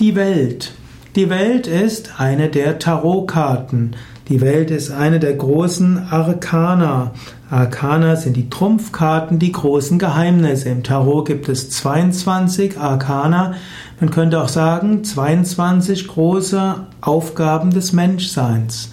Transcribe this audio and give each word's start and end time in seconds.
Die 0.00 0.14
Welt. 0.14 0.72
Die 1.14 1.28
Welt 1.28 1.66
ist 1.66 2.18
eine 2.18 2.48
der 2.48 2.78
Tarotkarten. 2.78 3.96
Die 4.30 4.40
Welt 4.40 4.70
ist 4.70 4.90
eine 4.90 5.20
der 5.20 5.34
großen 5.34 6.08
Arkana. 6.08 7.12
Arkana 7.50 8.16
sind 8.16 8.34
die 8.34 8.48
Trumpfkarten, 8.48 9.38
die 9.38 9.52
großen 9.52 9.98
Geheimnisse. 9.98 10.70
Im 10.70 10.82
Tarot 10.84 11.26
gibt 11.26 11.50
es 11.50 11.68
22 11.68 12.78
Arkana. 12.78 13.56
Man 14.00 14.10
könnte 14.10 14.40
auch 14.40 14.48
sagen 14.48 15.04
22 15.04 16.08
große 16.08 16.76
Aufgaben 17.02 17.70
des 17.70 17.92
Menschseins. 17.92 18.92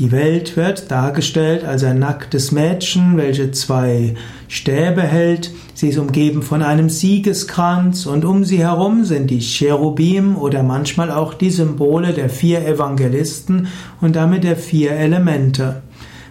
Die 0.00 0.12
Welt 0.12 0.56
wird 0.56 0.90
dargestellt 0.90 1.62
als 1.62 1.84
ein 1.84 1.98
nacktes 1.98 2.52
Mädchen, 2.52 3.18
welche 3.18 3.50
zwei 3.50 4.14
Stäbe 4.48 5.02
hält. 5.02 5.50
Sie 5.74 5.90
ist 5.90 5.98
umgeben 5.98 6.40
von 6.40 6.62
einem 6.62 6.88
Siegeskranz 6.88 8.06
und 8.06 8.24
um 8.24 8.42
sie 8.46 8.60
herum 8.60 9.04
sind 9.04 9.28
die 9.28 9.40
Cherubim 9.40 10.38
oder 10.38 10.62
manchmal 10.62 11.10
auch 11.10 11.34
die 11.34 11.50
Symbole 11.50 12.14
der 12.14 12.30
vier 12.30 12.66
Evangelisten 12.66 13.68
und 14.00 14.16
damit 14.16 14.44
der 14.44 14.56
vier 14.56 14.92
Elemente. 14.92 15.82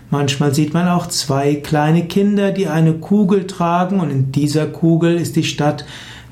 Manchmal 0.10 0.56
sieht 0.56 0.74
man 0.74 0.88
auch 0.88 1.06
zwei 1.06 1.54
kleine 1.54 2.08
Kinder, 2.08 2.52
die 2.52 2.66
eine 2.66 2.94
Kugel 2.94 3.46
tragen 3.46 4.00
und 4.00 4.10
in 4.10 4.32
dieser 4.32 4.66
Kugel 4.66 5.16
ist 5.16 5.36
die 5.36 5.44
Stadt 5.44 5.86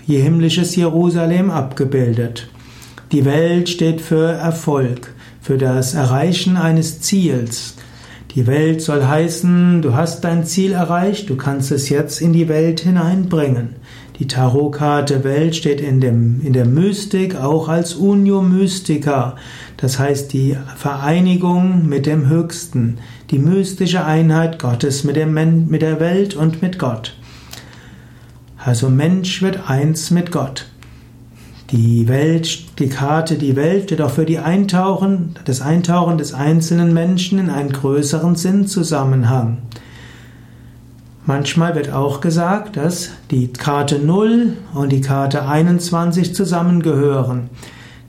ihr 0.08 0.24
himmlisches 0.24 0.76
Jerusalem 0.76 1.52
abgebildet. 1.52 2.50
Die 3.12 3.26
Welt 3.26 3.70
steht 3.70 4.02
für 4.02 4.32
Erfolg 4.32 5.14
für 5.48 5.58
das 5.58 5.94
Erreichen 5.94 6.58
eines 6.58 7.00
Ziels. 7.00 7.76
Die 8.36 8.48
Welt 8.48 8.82
soll 8.82 9.06
heißen, 9.06 9.82
du 9.82 9.94
hast 9.94 10.26
dein 10.26 10.46
Ziel 10.46 10.74
erreicht, 10.74 11.30
du 11.30 11.38
kannst 11.38 11.72
es 11.72 11.88
jetzt 11.88 12.20
in 12.22 12.34
die 12.34 12.50
Welt 12.50 12.82
hineinbringen. 12.82 13.78
Die 14.20 14.28
Tarotkarte 14.28 15.24
Welt 15.24 15.56
steht 15.56 15.80
in, 15.80 16.02
dem, 16.02 16.42
in 16.44 16.52
der 16.52 16.66
Mystik 16.66 17.38
auch 17.38 17.70
als 17.70 17.94
Unio 17.94 18.42
Mystica, 18.42 19.38
das 19.78 19.98
heißt 20.00 20.34
die 20.34 20.58
Vereinigung 20.76 21.88
mit 21.88 22.08
dem 22.08 22.28
Höchsten, 22.28 22.98
die 23.32 23.40
mystische 23.40 24.04
Einheit 24.04 24.60
Gottes 24.60 25.06
mit, 25.06 25.16
dem, 25.16 25.34
mit 25.70 25.82
der 25.82 26.02
Welt 26.02 26.36
und 26.36 26.62
mit 26.62 26.78
Gott. 26.78 27.16
Also 28.58 28.90
Mensch 28.90 29.42
wird 29.42 29.70
eins 29.70 30.12
mit 30.12 30.34
Gott. 30.34 30.66
Die 31.72 32.08
Welt, 32.08 32.80
die 32.80 32.88
Karte, 32.88 33.36
die 33.36 33.58
Welt 33.58 33.84
steht 33.84 34.02
auch 34.02 34.12
für 34.12 34.24
die 34.26 34.40
Eintauchen, 34.40 35.36
das 35.44 35.60
Eintauchen 35.60 36.18
des 36.18 36.34
einzelnen 36.34 36.94
Menschen 36.94 37.40
in 37.40 37.50
einen 37.50 37.74
größeren 37.74 38.36
Sinnzusammenhang. 38.36 39.58
Manchmal 41.26 41.76
wird 41.76 41.92
auch 41.92 42.22
gesagt, 42.22 42.78
dass 42.78 43.10
die 43.32 43.52
Karte 43.52 44.00
0 44.00 44.54
und 44.76 44.94
die 44.94 45.02
Karte 45.02 45.46
21 45.46 46.34
zusammengehören. 46.34 47.50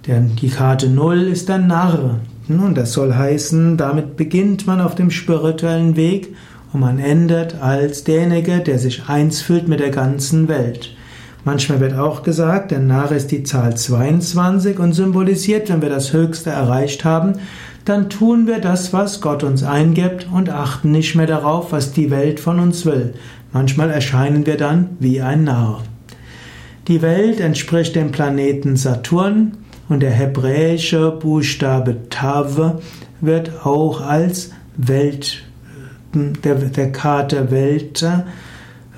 Denn 0.07 0.37
die 0.37 0.51
Karte 0.51 0.89
0 0.89 1.23
ist 1.23 1.49
der 1.49 1.59
Narr. 1.59 2.21
Und 2.49 2.77
das 2.77 2.93
soll 2.93 3.13
heißen, 3.13 3.77
damit 3.77 4.17
beginnt 4.17 4.69
man 4.69 4.81
auf 4.81 4.95
dem 4.95 5.11
spirituellen 5.11 5.97
Weg 5.97 6.33
und 6.73 6.79
man 6.79 7.01
endet 7.01 7.61
als 7.61 8.05
derjenige, 8.05 8.61
der 8.61 8.79
sich 8.79 9.09
eins 9.09 9.43
fühlt 9.43 9.67
mit 9.67 9.81
der 9.81 9.91
ganzen 9.91 10.47
Welt. 10.47 10.95
Manchmal 11.49 11.81
wird 11.81 11.95
auch 11.95 12.25
gesagt, 12.25 12.73
der 12.73 12.79
Narr 12.79 13.11
ist 13.11 13.31
die 13.31 13.43
Zahl 13.43 13.75
22 13.75 14.79
und 14.79 14.93
symbolisiert, 14.93 15.71
wenn 15.71 15.81
wir 15.81 15.89
das 15.89 16.13
Höchste 16.13 16.51
erreicht 16.51 17.07
haben, 17.07 17.37
dann 17.87 18.11
tun 18.11 18.47
wir 18.47 18.59
das, 18.59 18.93
was 18.93 19.23
Gott 19.23 19.43
uns 19.43 19.63
eingibt 19.63 20.29
und 20.31 20.51
achten 20.51 20.91
nicht 20.91 21.15
mehr 21.15 21.27
darauf, 21.27 21.73
was 21.73 21.93
die 21.93 22.11
Welt 22.11 22.39
von 22.39 22.61
uns 22.61 22.85
will. 22.85 23.15
Manchmal 23.51 23.89
erscheinen 23.89 24.45
wir 24.45 24.59
dann 24.59 24.91
wie 25.01 25.23
ein 25.23 25.45
Narr. 25.45 25.85
Die 26.87 27.01
Welt 27.01 27.41
entspricht 27.41 27.97
dem 27.97 28.13
Planeten 28.13 28.77
Saturn 28.77 29.53
und 29.89 30.01
der 30.01 30.11
hebräische 30.11 31.13
Buchstabe 31.13 32.11
Tav 32.11 32.75
wird 33.23 33.65
auch 33.65 34.03
als 34.03 34.51
Welt 34.77 35.45
der, 36.13 36.57
der 36.57 36.93
Karte 36.93 37.51
Welt 37.51 38.03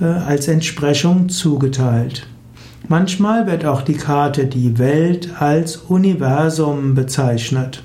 äh, 0.01 0.05
als 0.05 0.49
Entsprechung 0.49 1.29
zugeteilt. 1.29 2.27
Manchmal 2.89 3.47
wird 3.47 3.65
auch 3.65 3.83
die 3.83 3.95
Karte 3.95 4.47
die 4.47 4.79
Welt 4.79 5.41
als 5.41 5.77
Universum 5.77 6.95
bezeichnet. 6.95 7.83